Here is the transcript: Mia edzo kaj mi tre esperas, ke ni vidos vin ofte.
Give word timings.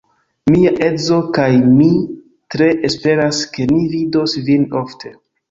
Mia 0.51 0.69
edzo 0.85 1.19
kaj 1.37 1.49
mi 1.73 1.89
tre 2.55 2.71
esperas, 2.91 3.43
ke 3.53 3.69
ni 3.75 3.85
vidos 3.93 4.37
vin 4.51 4.67
ofte. 4.83 5.15